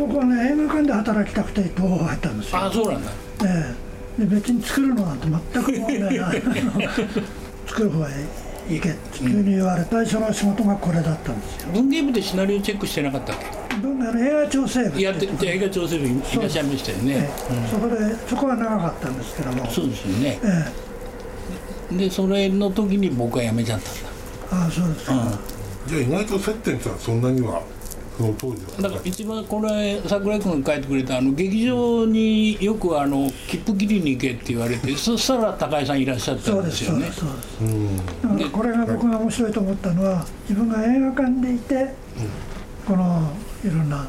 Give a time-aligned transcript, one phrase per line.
[0.00, 2.58] 僕はね映画館で働きたくて東宝入ったんですよ。
[2.58, 3.10] あそうなんだ。
[3.44, 3.74] え
[4.18, 4.24] え。
[4.24, 6.42] で別に作るのなんて全く問題ない。
[7.66, 8.08] 作る方が
[8.68, 11.72] いいけって急に言われ最初の仕事がこれだったんですよ。
[11.72, 13.36] 文芸部でシナリオチェックしてなかったっ
[13.82, 14.96] 僕あの映画調整部。
[14.96, 17.96] けやってじゃあ映画調整部にいらっしゃいましたよね、ええそこで
[18.28, 19.66] そこは長かったんですけども。
[19.70, 20.40] そうですよね。
[21.92, 24.00] えでそれの時に僕は辞めちゃったんだ。
[24.00, 24.04] え
[24.52, 25.38] ああそうですか、
[25.86, 27.62] じゃあ意外と接点ってのはそんなには
[28.20, 37.06] その当時はだから一番これ桜井君が書いてくれたあの劇場によくあの切符切りに行けって言われてそしたら高井さんいらっしゃったそうんですですよね。
[37.06, 37.96] そうですそうですうん。
[37.96, 41.94] だからこれが僕が面白いと思ったのは自分が映画館でいて、
[42.86, 43.32] この
[43.64, 44.08] いろんな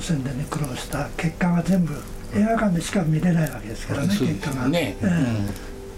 [0.00, 1.94] 宣伝に苦労した結果が全部
[2.34, 5.06] 映画館でしか見れないわけですからね結果が、よね、え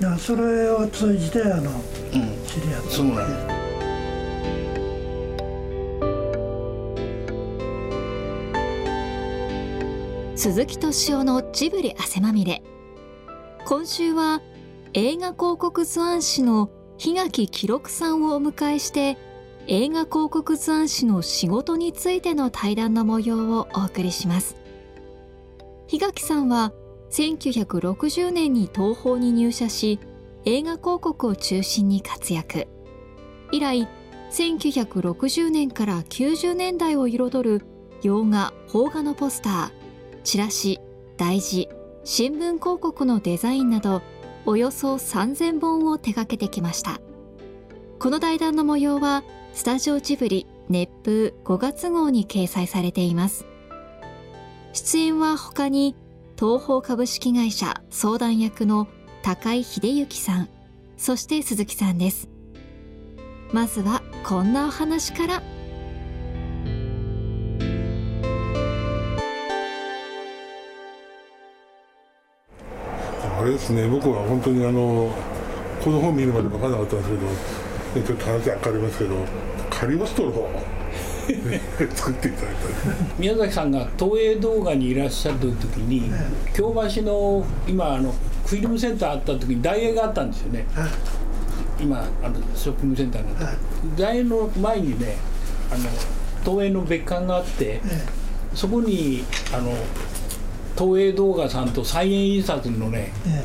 [0.01, 0.03] え。
[0.03, 1.67] だからそれを通じてあのうん。
[1.71, 3.56] うん知り合ったそうなんだ
[10.37, 12.63] 鈴木敏夫のジブリ汗まみれ。
[13.65, 14.43] 今週は
[14.93, 19.17] 映画広告図案師の檜垣記録さんをお迎えして
[19.67, 24.57] 映画広告図案師の仕事についての対談の模様をお送りします。
[25.89, 26.75] 檜垣さんは
[27.11, 29.99] 1960年に東宝に入社し
[30.45, 32.69] 映画広告を中心に活躍。
[33.53, 33.89] 以来
[34.31, 37.65] 1960年から90年代を彩る
[38.03, 39.76] 洋画邦画のポスター。
[40.27, 40.81] チラシ
[41.17, 41.69] 大字
[42.03, 44.03] 新聞広告のデザインなど
[44.45, 47.01] およそ3000本を手掛けてきました。
[48.01, 49.23] この対談の模様は
[49.55, 53.47] スタジオジブリ熱風5月号に掲載されています。
[54.73, 55.95] 出演は他に
[56.37, 58.89] 東宝株式会社相談役の
[59.23, 60.49] 高井秀幸さん
[60.97, 62.29] そして鈴木さんです。
[63.53, 65.56] まずはこんなお話から。
[73.47, 75.11] れですね僕は本当にあの
[75.83, 79.15] この本見るまで分からなかったんですけどねちょっと話分かりますけど
[79.71, 80.49] カリオストロ
[81.95, 83.15] 作っていただいた。
[83.19, 86.11] 宮崎さんが東映動画にいらっしゃった時に
[86.55, 88.15] 京橋の今あの
[88.47, 90.65] フィルムセンターあった時に大映があったんですよね。
[90.73, 90.91] はい。
[91.83, 93.57] 今あのショッピングセンターになっはい。
[93.97, 95.17] て大映の前にね
[95.73, 95.83] あの
[96.45, 97.81] 東映の別館があってえ。
[98.55, 99.73] そこにあの
[100.79, 103.45] 東映動画さんと三円印刷のねえ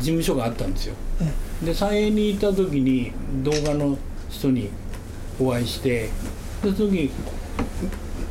[0.00, 0.94] 事務所があったんですよ。
[1.20, 3.12] えで三円に行った時に
[3.44, 3.96] 動画の
[4.28, 4.68] 人に
[5.40, 6.08] お会いして
[6.62, 7.10] でその時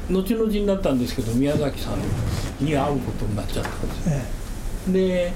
[0.10, 4.16] 後々になったんですけど宮崎さんに会うことになっちゃったんですよ。
[4.90, 5.34] えで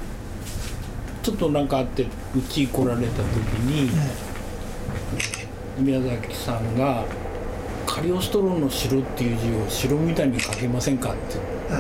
[1.24, 3.26] ちょっとなんかあってうち来られた時
[3.66, 3.90] に
[5.78, 7.04] え宮崎さんが
[7.88, 11.12] 「カリオストロの城」っていう字を城みたいに書けませんか？
[11.12, 11.38] って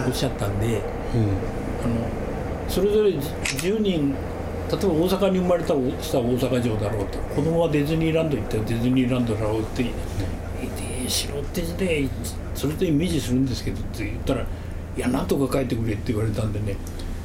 [0.07, 0.75] おっしゃったんでうん。
[0.75, 2.25] あの
[2.67, 4.15] それぞれ10人
[4.71, 5.69] 例えば大阪に生まれた
[6.01, 10.03] したら大阪城だろうと子供はディズニーランド行ったらディズニーランドだろうって言って
[11.07, 11.61] 「城って
[12.55, 14.41] それとイメージするんですけど」って言ったら
[14.97, 16.75] 「いやなんとか書いてくれ」って言われたんでね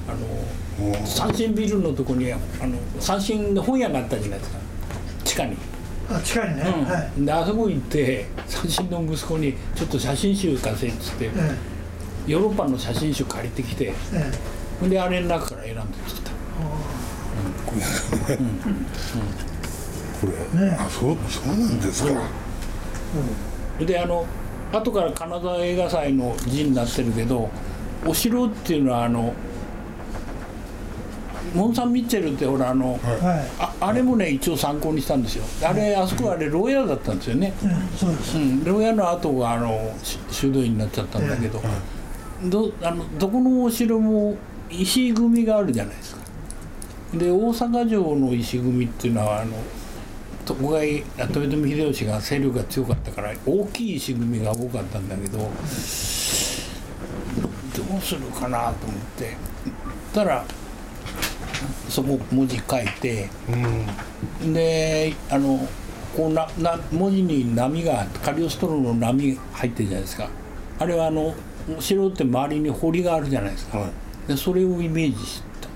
[0.06, 0.12] あ
[0.84, 4.58] のうん三振ビルのとこにあの三振の本屋があったじゃないですか。
[5.24, 5.56] 地下に。
[6.10, 7.24] あ近いね、はい。
[7.24, 11.30] であそこ行って三振の息子に「ちょっと写真集貸せ」っつってえ
[12.26, 14.32] ヨーロッパの写真集借りてきてええ。
[14.80, 16.30] ほんであれの中から選んできた。
[20.20, 22.10] これ、ねあそうそうなんですか、
[23.80, 24.26] であの
[24.72, 27.48] 後から金沢映画祭の字になってるけど
[28.06, 29.32] お城っていうのはあの
[31.54, 33.00] モン・サン・ミッチェルってほらあの、
[33.58, 35.44] ああれもね一応参考にしたんですよ。
[35.66, 37.52] あれあそこはあれ牢屋だったんですよね、
[38.34, 41.62] うん、牢屋の後があのし修道院になっちゃったんだけど、
[42.44, 44.36] どあのどこのお城も
[44.70, 46.20] 石組みがあるじゃないですか。
[47.14, 49.52] で大阪城の石組みっていうのはあの
[50.46, 51.04] 徳川豊
[51.40, 55.50] 臣秀吉が勢力が強かったから大きい石組みが多かったんだけどどう
[58.00, 59.36] するかなと思って。
[60.12, 60.44] たら
[61.88, 63.28] そこ文字書いて
[64.42, 64.52] うん。
[64.52, 65.68] であの
[66.16, 70.28] こうなな文字に波がカリオストロの波入ってるじゃないですか。
[70.78, 71.34] あれはあの
[71.76, 73.90] お城って周りに堀があるじゃないですか、はい。
[74.28, 75.68] でそれをイメージした。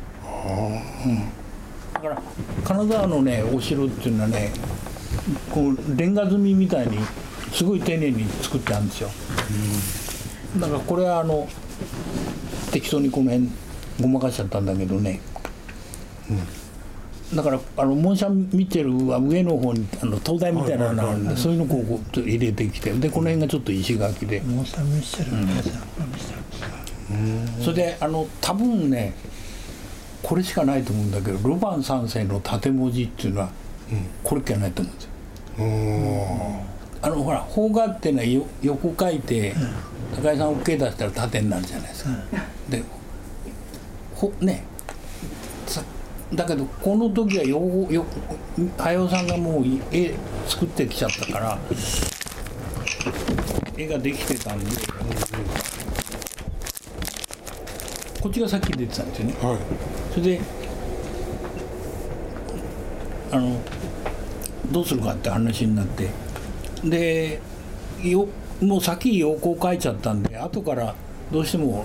[1.94, 2.23] だから
[2.64, 4.52] 金沢のねお城っていうのはね
[5.50, 6.99] こうレンガ積みみたいに
[7.52, 9.08] すごい丁寧に作ってあるんですよ、
[10.58, 11.49] だからこれはあの
[12.73, 13.49] 適当にこの辺
[14.00, 15.20] ごまかしちゃったんだけどね、
[17.32, 24.41] だからあのモンシャン見てるは上の方にあの灯台みたいなのがあるんでそういうのをこうこう入れてきてでこの辺がちょっと石垣で。
[24.41, 26.44] モンスターミッシェル皆さん見せて
[27.62, 29.15] それであの多分ね
[30.23, 33.50] これしかないと思うんだけどロバン三世の縦文字っていうのは
[34.23, 35.11] これっきゃないと思うんですよ。
[37.03, 39.55] あのほら邦画っていうのはよ横書いて
[40.17, 42.11] 高井さん OK 出したら縦になるじゃないですか。
[42.70, 42.82] で
[44.15, 44.74] ほねさ
[46.34, 47.60] だけどこの時はよ
[47.90, 48.04] よ
[48.78, 50.14] 早尾さんがもう絵
[50.48, 51.58] 作ってきちゃったから
[53.76, 54.66] 絵ができてたんで。
[58.25, 59.34] こっちがさっき出てたんですよね。
[59.42, 59.58] はい。
[60.10, 60.40] それで
[63.31, 63.60] あの
[64.72, 66.08] どうするかって話になって。
[66.82, 67.40] で
[68.02, 68.26] よ
[68.62, 70.94] もう先横行書いちゃったんで後から
[71.31, 71.84] どうしても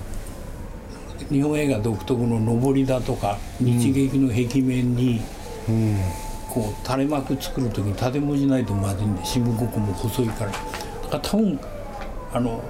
[1.29, 5.21] 日本映画独特の上りだとか日劇の壁面に
[5.67, 5.97] うん。
[6.49, 10.51] こう垂れ幕作る時に縦文字ないとまずいんで新聞国も細いから。
[10.51, 10.59] だか
[11.11, 11.59] ら多分
[12.33, 12.63] あの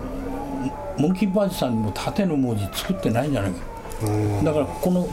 [0.97, 3.57] モンキーバージさんにも縦の文字作ってないんじゃないか。
[4.03, 4.43] うん。
[4.43, 5.07] だからこの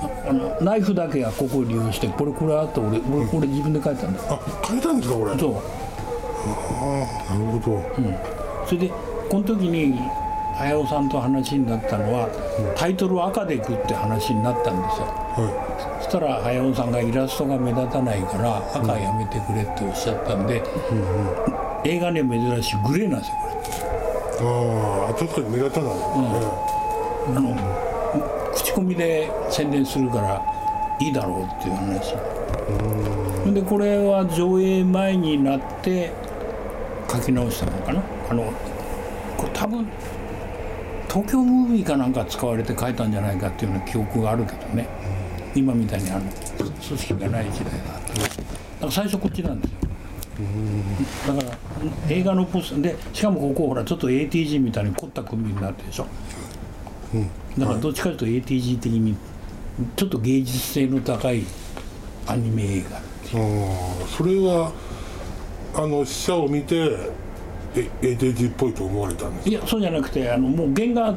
[0.00, 5.32] ああのナイフだけはここを利用してこれこれあと俺俺これ自分で書いたんだあ書いたんですかこれ。
[5.32, 5.54] あそう。
[5.56, 7.82] あなるほど、
[8.66, 8.88] それで
[9.28, 9.98] この時に
[10.58, 12.28] 綾尾さんと話になったのは
[12.76, 15.06] タイトルを赤でいくって話になったんですよ。
[15.06, 20.62] はそしたら綾尾さんがイラストが目立たないから赤やめてくれっておっしゃったんで、
[21.84, 23.54] 映画には珍しいグレーなんですよこれ。
[23.54, 27.56] いああ確かに目立たない、あの
[28.54, 30.42] 口コミで宣伝するから
[30.98, 32.16] いいだろうっていう話。
[33.54, 36.12] でこれは上映前になって
[37.10, 38.02] 書き直したのかな。
[38.30, 38.52] あの
[39.36, 39.86] これ多分
[41.08, 44.88] 東京ムービーかなんか使われて書いたんじゃないかっていうような記憶があるけどね。
[45.54, 49.78] 今みたいにあの組織がない時代だっただから最初こっちなんですよ。
[51.34, 51.56] だから
[52.08, 56.06] 映画のポスでしかもここほらちょっと ATG みたいに凝った組になってるでしょ。
[57.58, 59.16] だからどっちかというと ATG 的に
[59.96, 61.42] ちょっと芸術性の高い
[62.26, 64.72] アニメ映画ああそれは
[65.74, 66.96] あの死者を見て
[67.78, 71.16] え ATG っぽいと思われたんですいやそうじゃなくてあのもう原画はい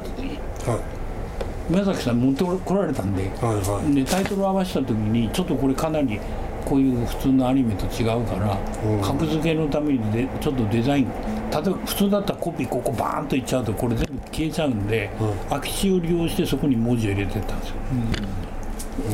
[1.70, 6.20] 宮崎さん持ってこられたんではいはいでタイトルを合わせた時にちょっとこれかなり
[6.66, 11.06] こういう普通のアニメと違うからうん格付けのためにでちょっとデザイン
[11.52, 15.10] 例えば普通だったらコピーここバーンといっちゃうとこれ全部消えちゃうんで、
[15.50, 17.70] 空き地を利用してそこに文字を入れてったんです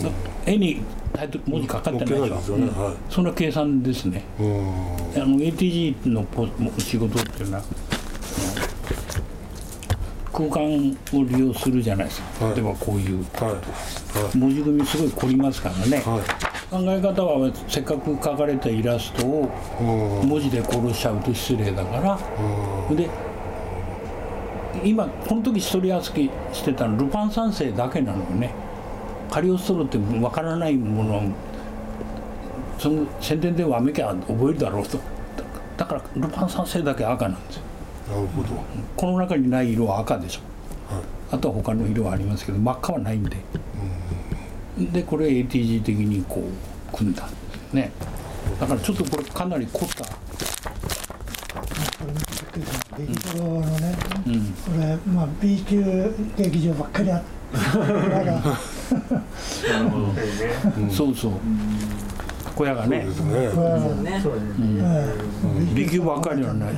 [0.03, 0.15] よ、だ
[0.45, 0.81] 絵に
[1.13, 2.55] タイトル文字かかってないでしょ。
[2.55, 2.67] うん。
[2.67, 2.95] はい。
[3.09, 4.23] そんな計算ですね。
[4.39, 4.57] うん。
[5.15, 6.47] あの ATG のポ
[6.79, 7.63] 仕事っていうのは
[10.33, 10.61] 空間
[11.13, 12.55] を利用するじゃないですか、はい。
[12.55, 13.51] 例えばこういうはい。
[13.51, 14.37] はい。
[14.37, 16.03] 文字組みすごい凝りますからね、はい。
[16.69, 19.49] 考え方はせっかく描かれたイラストを
[19.79, 22.19] うん文字で殺しちゃうと失礼だから。
[22.89, 22.95] うん。
[22.95, 23.09] で
[24.83, 28.51] 今この時一人扱いしてたのルパン三世だけなのよね
[29.29, 31.23] カリオストロってわからないもの
[32.79, 34.97] その宣伝ではめきゃ覚えるだろうと。
[34.97, 35.03] だ
[35.77, 37.63] だからルパン三世だけ赤なんですよ。
[38.09, 38.49] なるほど。
[38.95, 40.41] この中にない色は赤でしょ。
[40.93, 41.03] はい。
[41.31, 43.37] あとは他の色はありますけど真っ赤はないんで、
[44.77, 47.35] でこれ ATG 的にこう組んだんで
[47.69, 47.91] すね。
[48.59, 50.05] だからちょっとこれかなり凝った、
[52.97, 58.41] 劇場のねうん、これまあ B 級劇場ばっかりあってまだ
[60.91, 61.31] そうそう。
[62.55, 63.05] 小屋がね。
[63.05, 63.49] そうですね。
[63.53, 64.23] これはね
[64.59, 65.15] え
[65.71, 66.73] え B 級ばっかりはない。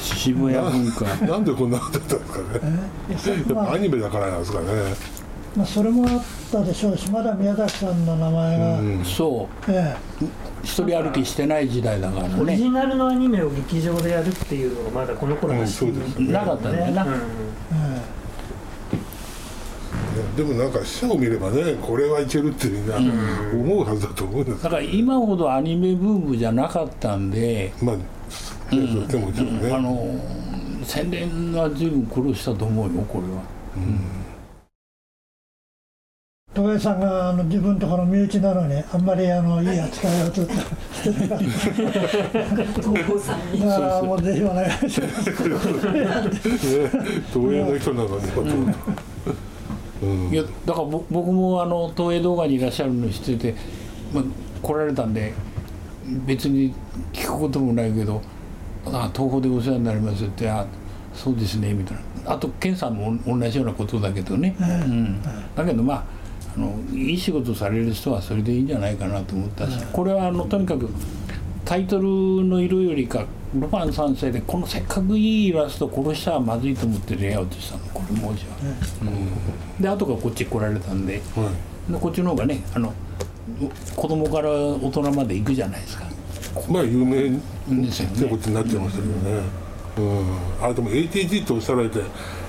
[0.00, 1.04] 渋谷文化。
[1.26, 3.36] なんでこんなことだったんですかね。
[3.36, 3.66] やっまあ。
[3.66, 4.66] ぱアニメだからなんですかね。
[5.56, 9.04] まあそれもあったでしょうしまだ宮崎さんの名前が、うん。
[9.04, 10.24] そえう
[10.62, 17.10] 一人歩きしてない時代だからオリねジナルのアニメを劇場でやるっていうのがまだこの頃なかったんだよな、うん。
[17.12, 18.01] ええ
[20.36, 27.96] でもなんか死者を見ればねこれはいけるってみんな思うはずだと思うんですだから今ほどアニメブームじゃなかったんで、まあ
[28.70, 28.76] で
[29.18, 29.60] ももちろん。
[29.60, 30.18] ねあの
[30.84, 33.42] 宣伝は随分苦労したと思うよこれは。
[36.54, 41.44] 戸谷さんがあの自分とこの身内なのにあんまりあのいい扱いをずっとしてなかった。
[43.58, 45.30] だからもうぜひお願いします
[50.30, 53.54] いやだからぼ僕もあの東映動画にいらっしゃるの知ってて、
[54.12, 54.24] まあ、
[54.62, 55.32] 来られたんで
[56.26, 56.74] 別に
[57.12, 58.20] 聞くこともないけど
[58.86, 60.66] 「あ東宝でお世話になります」って「あ
[61.14, 62.02] そうですね」みたいな。
[62.24, 65.20] あと健さんも同じようなことだけどね、うん、
[65.56, 66.04] だけどまあ
[66.56, 70.88] あのいい仕事される人はそれでいいんじゃないかなと思ったし、これはあのとにかく
[71.64, 72.04] タイトル
[72.44, 77.84] の色よりかロマン三世でこのせっかくいいイラスト殺したらまずいと思ってレイアウトしたの。
[77.92, 78.56] これ文字は、
[79.02, 81.50] うん、で後からこっち来られたんでは
[81.88, 82.94] いでこっちの方がねあの
[83.94, 86.04] 子供から大人まで行くじゃないですか。
[86.68, 88.16] まあ有名ですよね。
[88.16, 89.42] ってことになっちゃいましたけどね、
[89.98, 92.00] うん、あでも ATG とおっしゃられて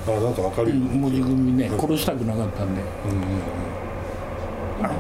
[0.08, 2.82] あなんかわかるよ、文字組みね殺したくなかったんで。
[4.82, 4.94] あの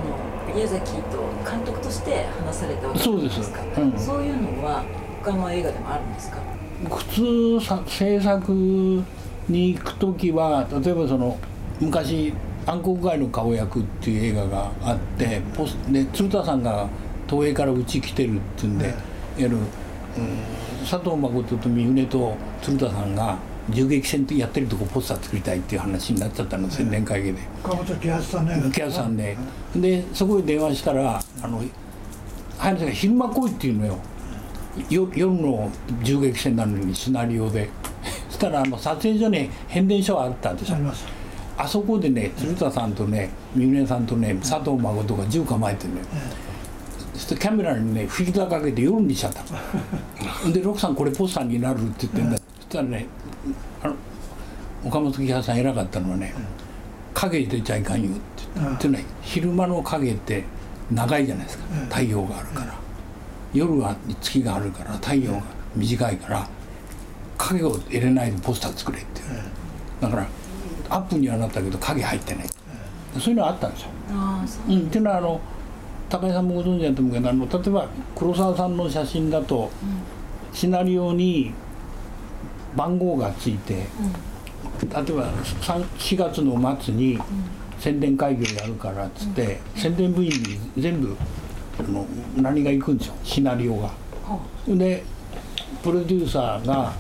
[0.53, 3.60] 宮崎と監督として話されたわけじゃないですか。
[3.75, 4.01] そうです。
[4.12, 4.17] うん。
[4.17, 4.83] そういうのは
[5.24, 6.38] 他の映画でもあるんですか？
[6.89, 11.38] 普通さ制作に行く時は例えばその
[11.80, 12.34] 昔
[12.68, 16.88] 「暗黒街の顔役」っていう映画があってポスで鶴田さんが
[17.30, 18.94] 東映からうち来てるっていうんで、
[19.38, 19.65] やる、うん、
[20.82, 23.38] 佐藤誠と三船と鶴田さんが
[23.70, 27.39] 銃撃戦やってるとこポスター作りたいっていう話になっちゃったの宣伝会議で。
[27.63, 29.38] 岡本喜八さんねキャさんで。
[29.75, 31.63] でそこに電話したらあの
[32.58, 34.00] 早瀬が昼間来いっていうのよよ
[34.89, 37.70] 夜の銃撃戦なのにシナリオで。
[38.30, 41.06] そしたらあの撮影所に変電所があったんでしょあります。
[41.58, 46.06] あそこでね鶴田さんとね三船さんとね佐藤誠が銃構えてるのよ
[47.13, 49.44] そしてキャメラにねフィルターかけて夜にしちゃった。
[50.46, 52.38] の で「ロクさんこれポスターになる」って言ってんだ。
[52.38, 53.06] そしたらね
[53.84, 53.94] あの
[54.84, 56.34] 岡本喜八さん偉かったのはね
[57.13, 58.20] 「影出ちゃいかんよ」って
[58.56, 58.88] 言って。
[58.89, 60.44] ね昼間の影って
[60.92, 61.63] 長いじゃないですか。
[61.89, 62.74] 太陽があるから
[63.53, 65.41] 夜は月があるから太陽が
[65.75, 66.48] 短いから
[67.38, 69.27] 影を入れないでポスター作れっていう。
[70.01, 70.27] だから
[70.89, 72.50] アップにはなったけど影入ってない。
[73.19, 73.89] そういうのあったんですよ。
[74.12, 74.74] ああそう。
[74.74, 75.39] うん、っていうのはあの
[76.10, 79.72] 高井さんもご存知だと思うけどあの例えば黒沢さんの写真だと、
[80.53, 81.53] シナリオに
[82.75, 83.86] 番号がついて、例え
[84.88, 87.19] ば3 4月の末に
[87.79, 91.15] 宣伝会議をやるからっつって、宣伝部員に全部
[91.80, 92.06] あの
[92.38, 93.92] 何が行くんですよシナリオが。
[94.68, 95.03] で
[95.82, 96.94] プロデューサーが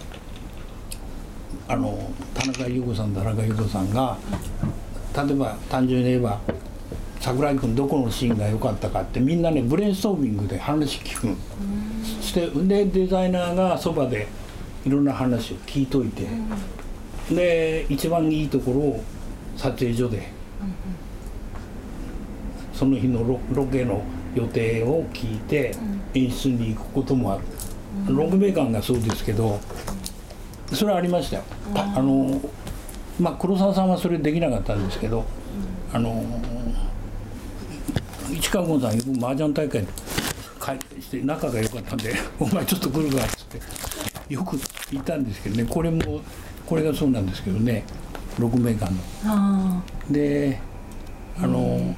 [1.67, 4.17] あの田中優子さん田中優子さんが
[5.15, 6.39] 例えば単純に言えば
[7.19, 11.35] 桜井君どこのシーンが良かったかってみんなねブレインストーミングで話聞くの。
[12.03, 14.27] そしてでデザイナーがそばで
[14.85, 16.27] いろんな話を聞いといて
[17.33, 19.03] で一番いいところを
[19.55, 20.27] 撮影所で
[22.73, 24.03] その日のロロケの
[24.35, 25.75] 予定を聞いて
[26.13, 27.43] 演出に行くこともある。
[28.07, 29.59] ロングメーカーがそうですけど
[30.73, 31.43] それはありましたよ。
[31.75, 32.41] あの
[33.19, 35.23] まあ黒沢さんはそれできなかったんですけど
[35.93, 36.23] あの
[38.31, 39.85] 市川郷さんよく麻雀大会
[40.59, 44.59] 会して仲が良かったんで「お前ちょっと来るか」っつってよく
[44.91, 45.65] 言ったんですけどね。
[45.69, 46.21] これも
[46.65, 47.83] これがそうなんですけどね。
[48.39, 48.97] 6メーカーの。
[49.25, 50.59] あで
[51.39, 51.95] あの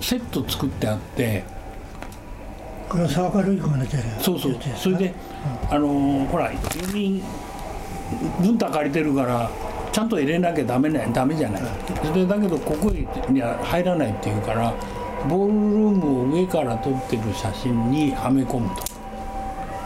[0.00, 1.44] セット作ってあって
[2.88, 4.56] これは沢川瑠衣子が出てるそうそう。
[4.76, 5.14] それで
[5.70, 7.22] あのほら郵便
[8.40, 9.50] 文太借りてるから
[9.92, 11.62] ちゃんと入れなきゃダメなダメじゃない。
[12.02, 12.90] そだけどここ
[13.28, 14.74] には入らないっていうから
[15.28, 18.90] ボールルームを上から撮ってる写真にはめ込むと。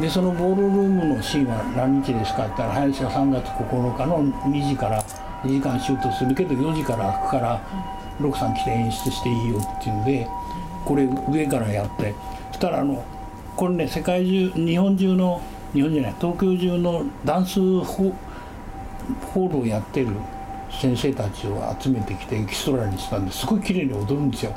[0.00, 5.02] でそのボールルームのシーンは何日ですかって言ったら林が3月9日の2時から
[5.44, 7.60] 2時間シュートするけど4時から開くから
[8.20, 10.28] 六さん来て演出していいよっていうんで
[10.84, 12.14] これ上からやって
[12.48, 13.04] そしたらあの
[13.56, 15.40] これね世界中日本中の
[15.72, 20.08] 日本じゃない東京中のダンスホールをやってる
[20.70, 24.54] 先生たちを集めてきてエキストラにしたんですごい綺麗に踊るんですよ。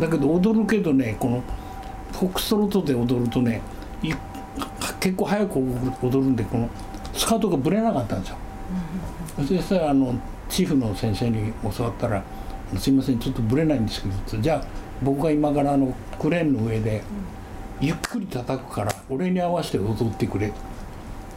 [0.00, 1.42] だけど踊るけどねこの
[2.12, 3.60] フォックストロットで踊るとね
[5.00, 5.58] 結構早く
[6.02, 6.68] 踊るんでこの
[7.14, 8.36] スカートがぶれなかったんですよ。
[9.38, 10.14] そしたらあの
[10.48, 12.22] チーフの先生に教わったら
[12.78, 14.64] 「すいませんちょっとぶれないんですけど」じゃあ
[15.02, 17.02] 僕が今からあのクレーンの上で
[17.80, 20.52] ゆっくり叩くから俺に合わせて踊ってくれ。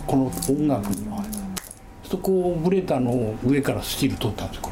[0.05, 1.23] この音楽には。
[2.03, 4.71] そこうブレたのを上からスチール取ったんですこ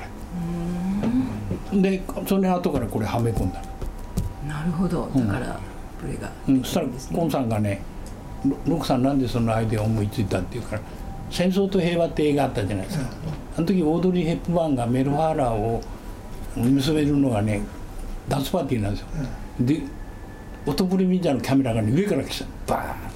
[1.71, 1.81] れ。
[1.81, 3.61] でそれ後からこれはめ込んだ。
[3.61, 5.09] あなるほど。
[5.15, 5.59] だから
[6.01, 6.29] ブレが。
[6.49, 7.81] うん、そしたらコンさんがね
[8.45, 10.81] 「ロロクさんなんでそのアイデアを思いついた?」って言うから
[11.31, 13.05] 「戦争と平和」って映画あったじゃないですか、
[13.57, 15.81] あの時オードリー・ヘップバーンがメルファーラーを
[16.55, 17.61] 結べるのがね
[18.27, 19.07] ダンスパーティーなんですよ、
[19.61, 19.81] で
[20.65, 22.45] 音振りみたいなキャメラが、ね、上から来た。
[22.67, 23.11] バーン。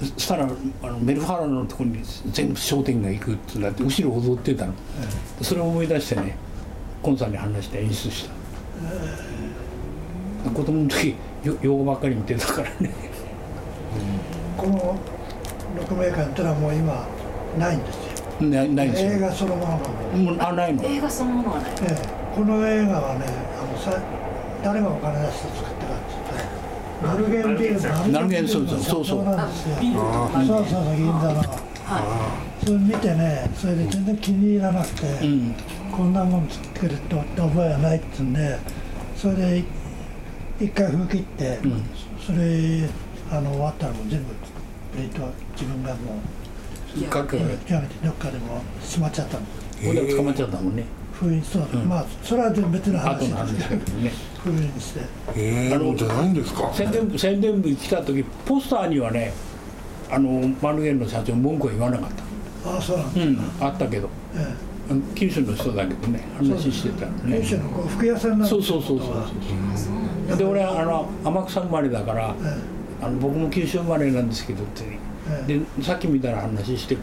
[0.00, 0.48] そしたら
[0.82, 4.72] あのメルファーラーのところに全部焦点が行くってなって後ろ踊ってたの、
[5.42, 6.36] それを思い出してね
[7.02, 8.26] コンさんに話して演出し
[10.44, 12.90] た、子供の時よ用語ばっかり見てたからね。
[14.56, 14.98] この
[15.86, 17.06] 6メーカーってのはもう今
[17.58, 17.96] ないんです
[18.40, 18.48] よ。
[18.48, 19.10] ないないですよ。
[19.12, 20.82] 映画そのものがもうあないの。
[20.82, 21.72] 映画そのものはない。
[21.82, 23.26] えこの映画はね
[23.58, 24.00] あのさ
[24.62, 29.24] 誰がお金出して作ったかって言ったらナルゲンビルナルゲンそうそうそうそう。
[29.24, 29.84] なんですよそう
[30.46, 31.40] そうそう銀座の。
[31.90, 35.54] はそれ見てねそれで全然気に入らなくて、うん
[35.90, 38.56] こんなもん作ってくれって覚えはないっつうんで
[39.16, 39.64] それで
[40.60, 41.82] 一回封切って、ん。
[42.24, 42.88] それ
[43.32, 44.26] あの終わったらもう全部
[44.92, 46.12] プレート自分がも
[46.96, 49.42] うやめてどっかでもしまっちゃったの。
[49.44, 49.48] こ
[49.88, 50.84] こで捕まっちゃったもんね
[51.20, 51.88] 封印そう、ん。
[51.88, 53.16] まあそれは全然別の話。
[53.24, 54.12] 後の話ですけどね。
[54.42, 55.00] 封印して。
[55.36, 56.70] えー、じゃないんですか？
[56.72, 59.32] 宣伝部宣伝部来た時ポスターにはね
[60.10, 62.10] あのマルゲンの社長文句は言わなかっ
[62.64, 62.70] た。
[62.70, 64.08] ああそうなんだ、うんあったけど。
[64.34, 64.46] え
[64.90, 67.36] あの九州の人だけどね話してたのね。
[67.38, 69.08] え九州のこう服屋さんなんそうそうそうそう
[69.76, 74.84] そうで俺はあの天草生まれだからえあの僕も九州生まれなんですけどって。
[74.84, 74.98] え
[75.48, 75.58] え。
[75.58, 76.96] でさっきみたいな話して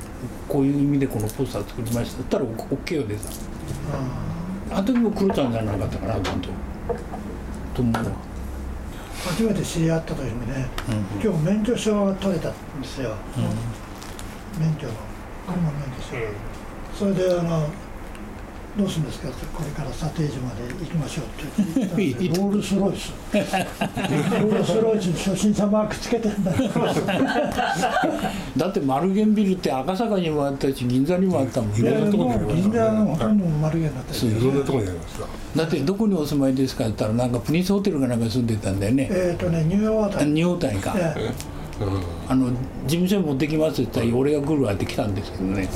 [0.50, 3.22] こういう意味でこのポスター作りましたって言ったら OK よ出た
[3.94, 6.50] ああの時も黒ちゃんじゃなかったかなちゃんと
[7.74, 8.12] と思うわ。
[9.26, 10.68] 初めて知り合った時にね、
[11.22, 13.16] 今日免許証が取れたんですよ、
[14.60, 14.94] 免許の。
[15.48, 16.16] 車免許証、
[16.98, 17.68] それであの
[18.78, 19.30] どうするんですか？
[19.30, 23.14] ってこれから査定所まで行きましょうって言ったんで ロールスロイス。
[23.34, 26.58] ロールスロイスに初心者マークつけてんだよ
[28.56, 39.08] だってマルゲンビルって赤坂にもあったし銀座にもあったもんいやねもう銀座のほとんど丸源だったそういろんなところにありますかだってどこにお住まいですかって言ったらなんかプリンスホテルかなんか住んでたんだよね。
[39.12, 40.94] えっ、とねニューヨークあニューオータニか。
[40.98, 41.32] ええ。
[42.28, 42.56] あの事
[42.88, 45.70] 務所に持ってきますって言ったら俺が来るわって来たんですけどね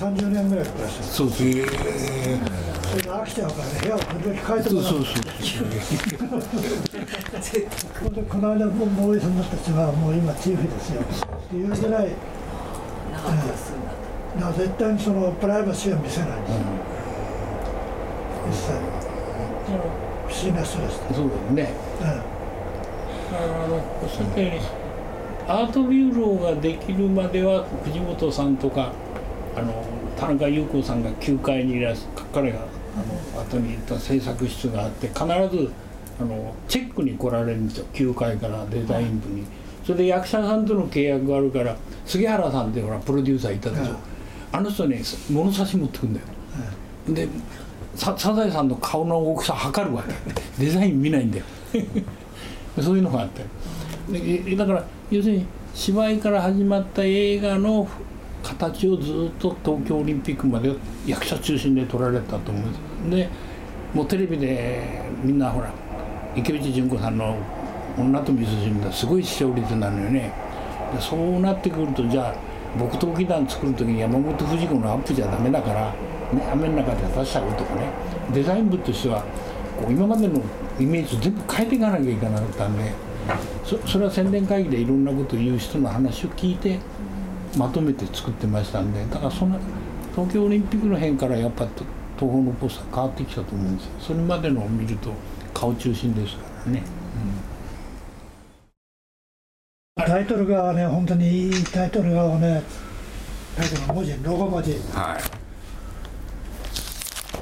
[0.00, 1.44] 30年ぐらい暮らしてるそうそうそ
[2.96, 3.72] れで飽きちゃうからね。
[3.82, 4.90] 部屋を時々変えてもらう。
[4.90, 5.10] そうそうそ
[8.10, 11.02] うでこの間もボーイさんたちはもう今チーフですよ。
[11.02, 11.04] っ
[11.48, 12.08] ていうぐらい
[13.12, 13.90] 長く住んだ
[14.36, 16.30] だから絶対にそのプライバシーは見せない。
[16.30, 16.32] ん。
[16.32, 16.38] で
[18.56, 18.72] すよ、一切
[20.26, 21.74] 不思議な人でした、そうだよね。
[22.00, 22.22] え
[23.32, 23.34] あ
[23.68, 24.58] のおっしゃったように
[25.46, 28.92] アートビューローができるまでは藤本さんとか
[29.56, 29.84] あの
[30.16, 35.70] 田中裕子さんが9階にいらっしゃ彼があの後に行った制作室があって必ず
[36.20, 37.86] あのチェックに来られるんですよ。
[37.92, 39.44] 9階からデザイン部に。
[39.84, 43.92] それで役者さんとの契約があるから杉原さんってほらプロデューサーいたでしょ、はい。
[44.52, 46.26] あの人ね物差し持ってくんだよ、
[47.08, 47.28] で
[47.94, 50.64] さサザエさんの顔の大きさ測るわけ。
[50.64, 51.44] デザイン見ないんだよ。
[52.80, 53.42] そういうのがあって。
[54.12, 57.88] でだから要するに芝居から始まった映画の
[58.42, 60.72] 形をずっと東京オリンピックまで
[61.06, 63.28] 役者中心で撮られたと思うんです。
[63.28, 63.28] で
[63.94, 65.72] もうテレビでみんなほら
[66.36, 67.36] 池内純子さんの
[67.98, 70.32] 「女と味噌汁」がすごい視聴率なのよね。
[70.94, 72.34] でそうなってくるとじゃあ
[72.78, 75.86] 僕と劇団作る時に山本富士子のアップじゃダメだから、
[76.32, 77.88] ね、雨の中で出しちゃうとかね。
[78.32, 79.24] デザイン部としては
[79.80, 80.40] こう今までの
[80.78, 82.92] イメージを全部変えていかなきゃいけなかったんで
[83.64, 86.78] そそれは宣伝会議でいろんなことを言う人の話を聞いて
[87.56, 89.58] まとめて作ってましたんでだからその
[90.14, 91.84] 東京オリンピックの辺からやっぱ東
[92.16, 93.92] 宝のポスター変わってきたと思うんですよ。
[94.00, 95.12] それまでのを見ると
[95.54, 96.82] 顔中心ですからね。
[99.96, 102.62] タイトルがね本当にいいタイトルがね
[103.56, 104.72] タイトルの文字ロゴ文字。
[104.92, 105.22] はい。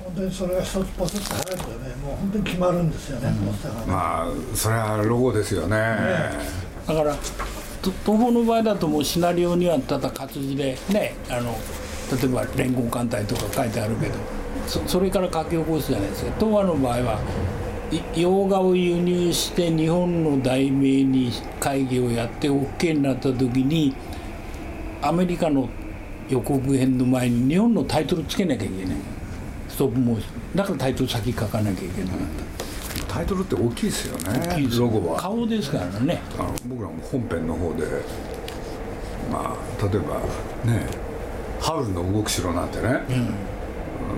[0.05, 5.77] 本当にそれが一つポツッと入るとねもう本当に決まるんですよね、ポスターがね、まあそれはロゴですよね。
[5.77, 6.39] だからと
[8.05, 11.53] 東宝の場合だともうシナリオにはただ活字でねあの
[12.21, 14.15] 例えば連合艦隊とか書いてあるけど
[14.67, 16.33] そそれから書き起こすじゃないですか。
[16.39, 17.21] 東和の場合は
[18.15, 23.95] 洋画を輸入して日本の題名に会議をやって OK になった時に
[25.01, 25.69] アメリカの
[26.29, 28.97] 予告編の前に日本のタイトルつけなきゃいけない。
[29.71, 30.57] ストップモーション。
[30.57, 32.58] だからタイトル先書かなきゃいけなかった。
[33.09, 35.21] タイトルって大きいですよねロゴは。
[35.21, 36.21] 顔ですからね。
[36.39, 37.87] あの僕らも本編の方で
[39.33, 40.87] まあ例えばね
[41.61, 43.01] 「ハウルの動く城」なんてね、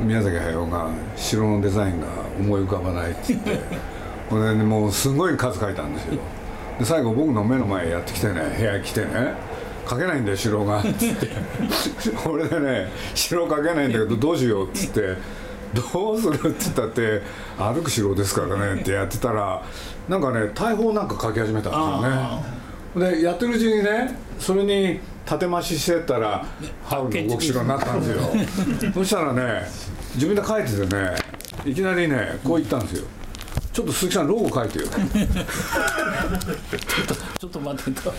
[0.05, 2.07] 宮崎駿が城のデザインが
[2.39, 3.61] 思い浮かばないって言って
[4.29, 6.19] これでもうすごい数書いたんですよ。
[6.79, 9.35] で最後僕の目の前やってきてね部屋来てね
[9.89, 10.81] 書けないんだよ城が。
[10.81, 11.29] っつって。
[12.29, 15.17] 俺でね城書けないんだけどどうしようっつって
[15.75, 17.23] どうするって言ったって
[17.59, 19.63] 歩く城ですからねってやってたら
[20.09, 23.17] なんかね大砲なんか書き始めたんですよね。
[23.17, 26.45] でやってるうちにねそれに縦増ししてったら
[26.85, 28.21] ハウルの動く城になったんですよ。
[28.93, 29.63] そしたらね
[30.15, 31.15] 自分で書いててね
[31.65, 33.07] いきなりねこう言ったんですよ。
[33.73, 34.87] ちょっと鈴木さんロゴ書いてよ。
[37.39, 38.13] ちょっと待ってと。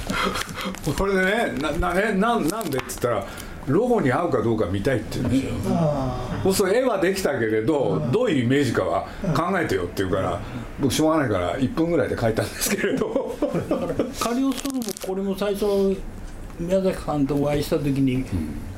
[0.93, 3.25] これでねななねなんなんでって言ったら
[3.67, 5.53] ロゴに合うかどうか見たいって言うんですよ。
[5.69, 10.39] あそうすると絵はできたけれどどういうイメージかは考えてよって言うから
[10.79, 13.37] 僕しょうがないから1分ぐらいで描いたんですけれど。
[14.19, 15.65] カリオストロもこれも最初
[16.59, 18.23] 宮崎さんとお会いした時に、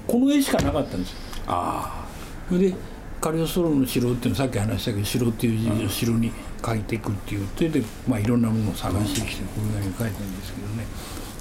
[0.08, 1.18] この絵しかなかったんですよ。
[1.48, 2.06] あ
[2.50, 2.76] それで
[3.22, 6.32] カリオストロの城っていうのさっき話したけど城っていう字を城に
[6.66, 7.48] 書いていくっていう。
[7.56, 10.86] それで、まあ、いろんなものを探してきてこういうふうに書いてるんですけどね。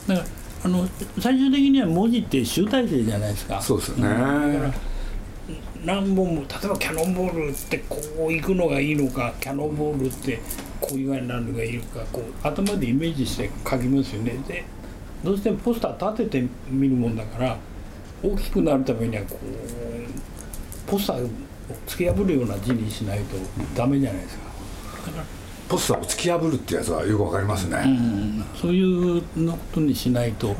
[0.06, 0.86] だからあの
[1.18, 3.58] 最終的には文字って集大成じゃないですか。
[3.58, 4.08] あそうですよね。
[4.08, 4.74] だから
[5.84, 7.96] 何本も例えばキャノンボールってこ
[8.28, 10.40] う行くのがいいのかキャノンボールって
[10.80, 14.38] こういう具合になるのがいいのかこう頭でイメージして書きますよね。
[14.46, 14.64] で
[15.24, 17.56] どうしてもポスター立てて見るもんだから
[18.22, 21.30] 大きくなるためにはこうポスターを
[21.86, 23.36] 突き破るような字にしないと
[23.74, 24.44] ダメじゃないですか。
[25.06, 25.24] だから
[25.72, 30.54] ポスターを突き破るってやつはよくわかりますね、うんそういうのことにしないと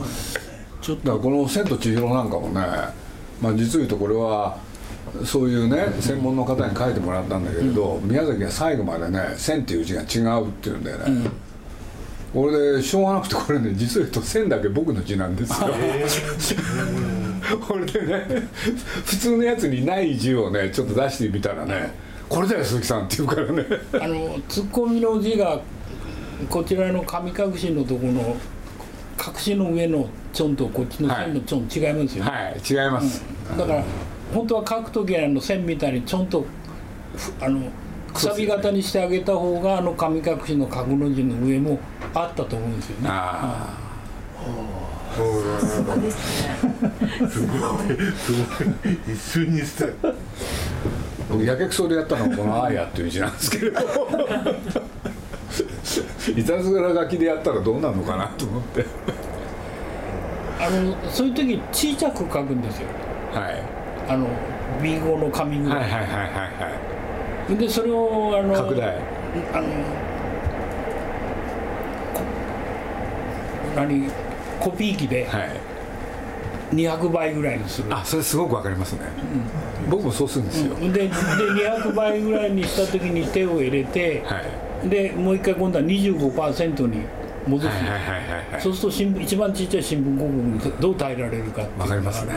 [0.81, 1.21] ちょっと。
[1.21, 2.61] この「千と千尋」なんかもね、
[3.41, 4.57] まあ、実を言うとこれは
[5.25, 11.31] そういうね専門の方に書いてもらったんだけれど、宮崎が最後までね「千」っていう字が違うっていうんだよね、
[12.35, 15.69] 俺でしょうがなくてこれね実を言うと「千」だけ僕の字なんですよ。
[17.61, 18.49] これ でね
[19.05, 21.93] 普通のやつにない字をねちょっと出してみたらね
[22.33, 23.67] 「これだよ鈴木さん」って言うからね。
[23.93, 25.61] あのツッコミの字が
[26.49, 28.37] こちらの神隠しのところの
[29.19, 32.61] 隠しの上のチョンとこっちの線のチョン違いますよね、はい。
[32.67, 33.23] 違います、
[33.59, 33.85] だから
[34.33, 36.47] 本当は書く時はあの線みたいにちょんと
[37.15, 37.69] ふあの
[38.15, 41.79] くさび型にしてあげた方があの神隠しの角の字の上も
[42.15, 43.09] あったと思うんですよね。
[43.11, 43.79] あ
[45.15, 45.35] そう
[46.01, 46.57] ですね。
[47.31, 49.13] すごい。
[49.13, 49.93] 一瞬にして。
[50.03, 50.15] あ
[51.33, 53.81] 僕やけくそでやったのはこの「あや」っていう字なんですけれど。
[56.37, 58.85] いたずら書きでやったらどうなるのかなと思って。
[60.61, 62.87] あのそういう時小さく書くんですよ。
[63.33, 63.63] はい。
[64.09, 64.29] あの
[64.81, 65.79] B5 の紙ぐらい。
[65.81, 66.15] はいはいはいは
[67.51, 67.53] い。
[67.53, 68.97] はでそれをあのい拡大。
[69.53, 69.67] あの
[72.15, 72.23] こ
[73.75, 74.09] 何
[74.61, 75.51] コピー機ではい
[76.73, 77.89] 200倍ぐらいにする。
[77.95, 79.01] あそれすごくわかりますね、
[79.91, 84.41] 僕もそうするんですよ、でで200倍ぐらいにした時に手を入れて、は
[84.85, 84.89] い。
[84.89, 87.03] でもう一回今度は25%に
[87.47, 88.17] 戻す、はいはいはいは
[88.49, 88.61] いはい。
[88.61, 92.33] そうすると新聞一番ちっちゃい新聞広告にどう耐えられるかわかりますね、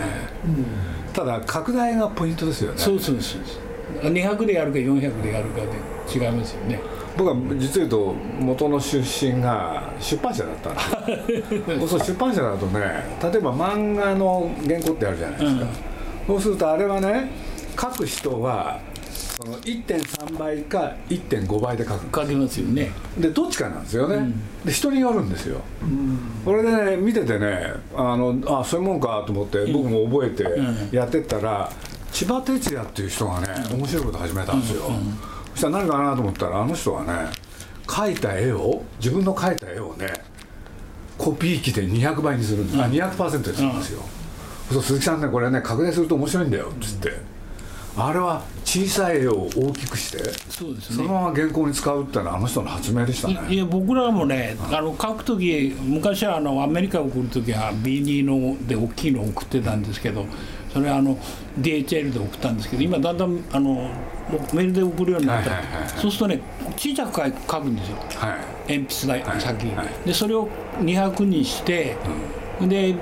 [1.14, 2.78] ただ拡大がポイントですよね。
[2.78, 4.12] そうそうそうそう。
[4.12, 5.68] 200でやるか400でやるかで
[6.14, 6.80] 違いますよね
[7.18, 11.44] 僕は実を言うと元の出身が出版社だったんで。
[11.46, 12.80] す よそう出版社だとね
[13.22, 15.66] 例えば漫画の原稿ってあるじゃないですか、
[16.28, 17.30] そうするとあれはね
[17.80, 18.80] 書く人は
[19.36, 22.92] その1.3倍か1.5倍で書く書きますよね。
[23.18, 24.32] でどっちかなんですよね、
[24.64, 25.62] で人によるんですよ、
[26.46, 31.70] これでね見ててねあのあそういうもんかと思って僕も覚えてやってったら、
[32.14, 34.90] 千葉哲也っていう人がね面白いこと始めたんですよ、
[35.56, 37.32] そしたら何かなと思ったらあの人はね
[37.88, 40.08] 描いた絵を自分の描いた絵をね
[41.18, 44.02] コピー機で200倍にするんです、あ200%にするんですよ、
[44.70, 47.14] そう鈴木さんねこれね拡大すると面白いんだよっつって、
[47.98, 50.18] あれは小さい絵を大きくして
[50.50, 50.96] そうですね。
[50.98, 53.40] そのまま原稿に使うってのはあの人の発明でしたね。
[53.48, 60.26] いいや僕らもねあの書く時昔はあのアメリカ送る時は B2 ので大きいのを送ってたんですけど
[60.76, 61.18] それはあの
[61.58, 63.90] DHL で送ったんですけど今だんだんあの
[64.52, 65.92] メールで送るようになった、はいはいはいはい。
[65.92, 66.42] そうするとね
[66.76, 67.96] 小さく書くんですよ。
[67.96, 68.04] は
[68.68, 68.78] い。
[68.78, 69.88] 鉛筆だ、はい先、はい。
[70.06, 71.96] でそれを200にして、
[72.60, 72.94] で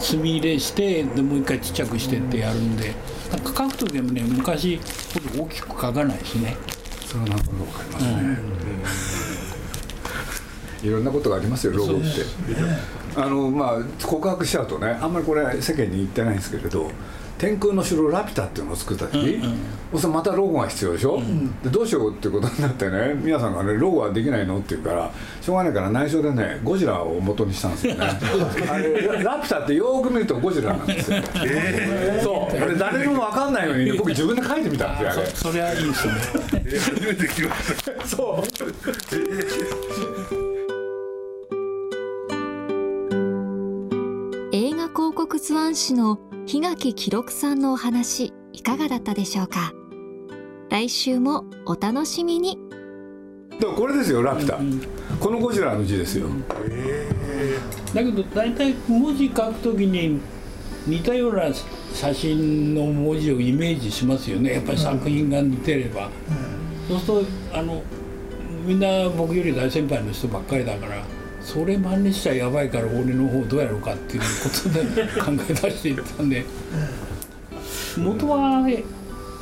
[0.00, 2.94] 墨入れしてでもう一回ちっちゃくしてってやるんで。
[3.30, 4.82] なんか書く時もね昔ほ
[5.36, 6.56] ど大きく書かないですね。
[7.04, 8.38] それはなんとなくわかりますね、
[10.84, 12.06] いろんなことがありますよロゴって
[13.16, 16.90] あのまあ告白しちゃうとねあんまりこれ世間に言ってないんですけれど
[17.38, 19.40] 天空の城ラピュタっていうのを作った時、
[19.92, 21.22] そしたらまたロゴが必要でしょ、
[21.62, 28.06] でどうしようってことになってね皆さんがねロゴはできないのって言うからしょうがないから内緒でねゴジラを元にしたんですよね。
[28.68, 31.18] あれララピュタってよーく見るとゴジラなんですよ。
[32.24, 32.56] そう。
[32.60, 35.26] あれ誰にも分かんないようにね僕自分で書いてみたんですよあれ。
[35.26, 36.12] それはいいですね。
[36.80, 38.02] 初めてました。
[38.04, 38.44] そ
[40.44, 40.47] う
[45.48, 49.72] 広告図案師の檜垣記録さんのお話いかがだったでしょうか？
[50.68, 52.58] 来週もお楽しみに。
[53.58, 54.58] でもこれですよラピュタ、
[55.18, 56.28] このゴジラの字ですよ、
[57.94, 60.20] だけど大体文字書くときに
[60.86, 61.44] 似たような
[61.94, 64.52] 写真の文字をイメージしますよね。
[64.52, 66.10] やっぱり作品が似てれば、
[66.88, 67.82] そうするとあの
[68.66, 71.02] みんな僕より大先輩の人ばっかりだから
[71.48, 74.26] それ真似しちゃやばいから俺の方どうやろうかっていうこ
[74.62, 74.82] とで
[75.18, 76.44] 考え出していったんで。
[77.96, 78.78] 元はや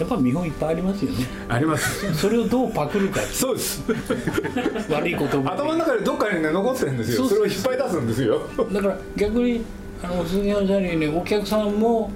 [0.04, 1.26] っぱ見本いっぱいありますよね。
[1.48, 2.14] あります。
[2.14, 3.82] それをどうパクるかそうです。
[4.88, 7.26] 悪い言葉頭の中でどっかにね残ってるんですよ。
[7.26, 8.42] それを引っ張り出すんですよ。
[8.72, 9.64] だから逆に
[10.00, 12.12] あの鈴木さんようにねお客さんも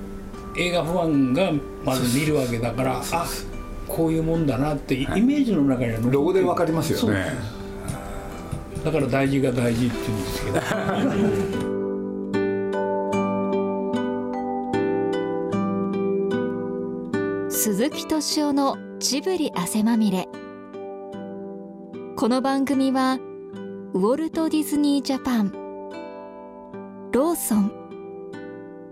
[0.56, 1.50] 映画ファンが
[1.84, 3.26] まず見るわけだからあ
[3.88, 7.59] こういうもんだなってイメージの中にはロゴでわかりますよね
[8.84, 10.60] だから大事が大事って言うんですけど
[17.50, 20.28] 鈴木敏夫のジブリ汗まみれ
[22.16, 23.18] この番組は
[23.92, 25.52] ウォルト・ディズニー・ジャパン
[27.12, 27.72] ローソン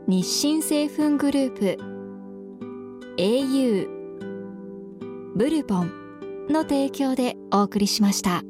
[0.06, 1.78] 日清製粉グループ
[3.16, 3.88] au
[5.34, 8.42] ブルボンの提供でお送りしました。